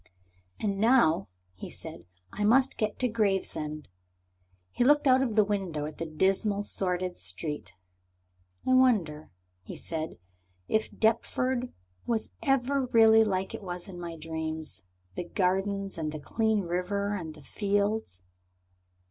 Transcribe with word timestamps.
"And 0.59 0.79
now," 0.79 1.27
he 1.53 1.69
said, 1.69 2.05
"I 2.33 2.43
must 2.43 2.79
get 2.79 2.97
to 2.97 3.07
Gravesend." 3.07 3.89
He 4.71 4.83
looked 4.83 5.05
out 5.05 5.21
of 5.21 5.35
the 5.35 5.43
window 5.43 5.85
at 5.85 5.99
the 5.99 6.07
dismal, 6.07 6.63
sordid 6.63 7.19
street. 7.19 7.75
"I 8.67 8.73
wonder," 8.73 9.29
he 9.61 9.75
said, 9.75 10.17
"if 10.67 10.89
Deptford 10.91 11.71
was 12.07 12.31
ever 12.41 12.87
really 12.87 13.23
like 13.23 13.53
it 13.53 13.61
was 13.61 13.87
in 13.87 13.99
my 13.99 14.15
dream 14.15 14.63
the 15.13 15.23
gardens 15.23 15.99
and 15.99 16.11
the 16.11 16.19
clean 16.19 16.61
river 16.61 17.15
and 17.15 17.35
the 17.35 17.41
fields?" 17.43 18.23